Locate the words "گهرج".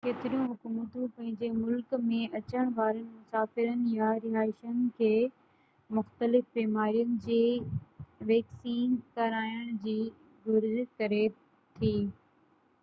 10.47-10.83